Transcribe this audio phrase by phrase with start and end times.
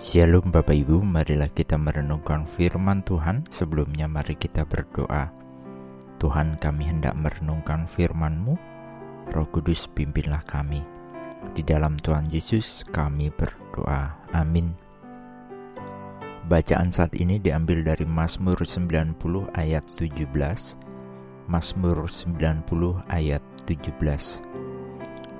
[0.00, 3.44] Shalom Bapak Ibu, marilah kita merenungkan firman Tuhan.
[3.52, 5.28] Sebelumnya mari kita berdoa.
[6.16, 8.56] Tuhan kami hendak merenungkan firman-Mu.
[9.36, 10.80] Roh Kudus pimpinlah kami.
[11.52, 14.16] Di dalam Tuhan Yesus kami berdoa.
[14.32, 14.72] Amin.
[16.48, 19.20] Bacaan saat ini diambil dari Mazmur 90
[19.52, 20.24] ayat 17.
[21.52, 22.64] Mazmur 90
[23.12, 24.40] ayat 17.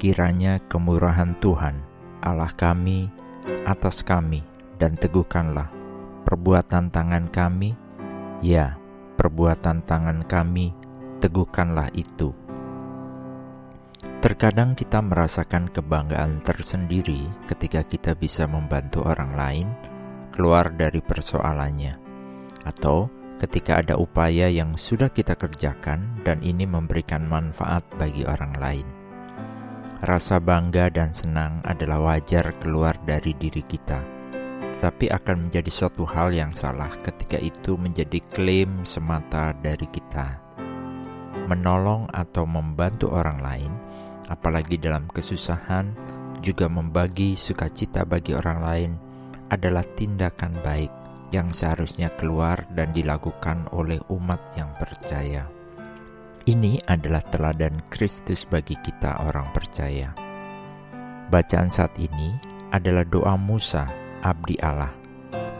[0.00, 1.84] Kiranya kemurahan Tuhan,
[2.24, 3.27] Allah kami,
[3.66, 4.44] atas kami
[4.78, 5.78] dan teguhkanlah
[6.28, 7.72] perbuatan tangan kami,
[8.44, 8.76] ya,
[9.16, 10.76] perbuatan tangan kami,
[11.24, 12.36] teguhkanlah itu.
[14.20, 19.68] Terkadang kita merasakan kebanggaan tersendiri ketika kita bisa membantu orang lain
[20.34, 21.96] keluar dari persoalannya,
[22.68, 23.08] atau
[23.40, 28.97] ketika ada upaya yang sudah kita kerjakan dan ini memberikan manfaat bagi orang lain.
[29.98, 33.98] Rasa bangga dan senang adalah wajar keluar dari diri kita,
[34.78, 40.38] tetapi akan menjadi suatu hal yang salah ketika itu menjadi klaim semata dari kita.
[41.50, 43.72] Menolong atau membantu orang lain,
[44.30, 45.90] apalagi dalam kesusahan,
[46.46, 48.92] juga membagi sukacita bagi orang lain,
[49.50, 50.94] adalah tindakan baik
[51.34, 55.57] yang seharusnya keluar dan dilakukan oleh umat yang percaya.
[56.48, 60.16] Ini adalah teladan Kristus bagi kita orang percaya.
[61.28, 62.40] Bacaan saat ini
[62.72, 63.84] adalah doa Musa,
[64.24, 64.88] abdi Allah,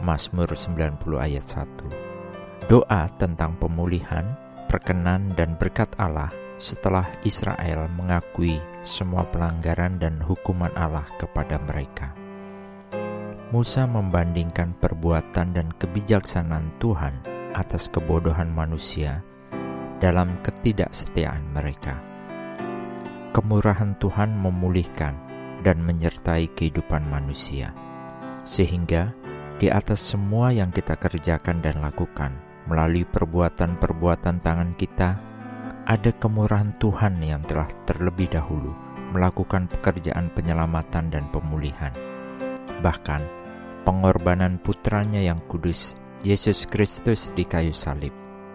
[0.00, 2.72] Mazmur 90 ayat 1.
[2.72, 4.32] Doa tentang pemulihan,
[4.64, 12.16] perkenan dan berkat Allah setelah Israel mengakui semua pelanggaran dan hukuman Allah kepada mereka.
[13.52, 19.20] Musa membandingkan perbuatan dan kebijaksanaan Tuhan atas kebodohan manusia
[19.98, 21.98] dalam ketidaksetiaan mereka.
[23.34, 25.14] Kemurahan Tuhan memulihkan
[25.62, 27.74] dan menyertai kehidupan manusia,
[28.46, 29.14] sehingga
[29.58, 32.30] di atas semua yang kita kerjakan dan lakukan
[32.70, 35.18] melalui perbuatan-perbuatan tangan kita,
[35.88, 38.76] ada kemurahan Tuhan yang telah terlebih dahulu
[39.10, 41.90] melakukan pekerjaan penyelamatan dan pemulihan.
[42.84, 43.22] Bahkan,
[43.88, 48.12] pengorbanan putranya yang kudus, Yesus Kristus di kayu salib,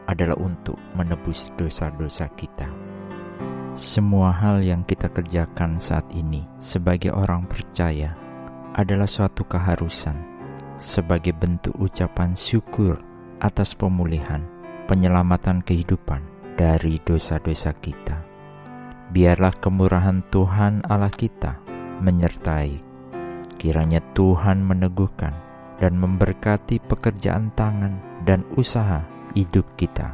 [0.08, 2.68] adalah untuk menebus dosa-dosa kita.
[3.74, 8.14] Semua hal yang kita kerjakan saat ini sebagai orang percaya
[8.78, 10.14] adalah suatu keharusan
[10.78, 13.02] sebagai bentuk ucapan syukur
[13.42, 14.46] atas pemulihan,
[14.86, 16.22] penyelamatan kehidupan
[16.54, 18.22] dari dosa-dosa kita.
[19.14, 21.62] Biarlah kemurahan Tuhan Allah kita
[22.02, 22.82] menyertai.
[23.58, 25.34] Kiranya Tuhan meneguhkan
[25.78, 30.14] dan memberkati pekerjaan tangan dan usaha hidup kita.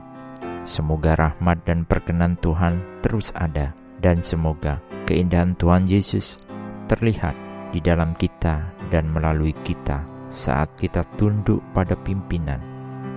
[0.67, 6.39] Semoga rahmat dan perkenan Tuhan terus ada, dan semoga keindahan Tuhan Yesus
[6.87, 7.35] terlihat
[7.69, 12.61] di dalam kita dan melalui kita saat kita tunduk pada pimpinan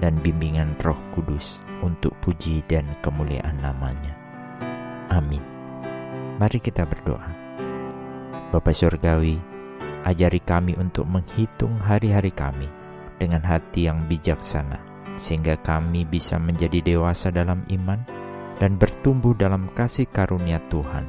[0.03, 4.13] dan bimbingan Roh Kudus untuk puji dan kemuliaan namanya.
[5.13, 5.45] Amin.
[6.41, 7.31] Mari kita berdoa.
[8.51, 9.39] Bapa Surgawi,
[10.05, 12.69] ajari kami untuk menghitung hari-hari kami
[13.17, 18.01] dengan hati yang bijaksana sehingga kami bisa menjadi dewasa dalam iman
[18.59, 21.09] dan bertumbuh dalam kasih karunia Tuhan,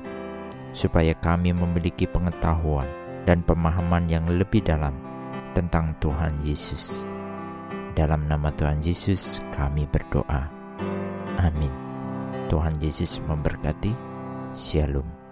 [0.74, 2.90] supaya kami memiliki pengetahuan
[3.24, 4.98] dan pemahaman yang lebih dalam
[5.54, 6.92] tentang Tuhan Yesus.
[7.94, 10.50] Dalam nama Tuhan Yesus, kami berdoa.
[11.38, 11.72] Amin.
[12.50, 13.94] Tuhan Yesus memberkati.
[14.54, 15.23] Shalom.